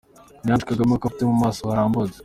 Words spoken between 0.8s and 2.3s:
kuko afite mumaso harambutse.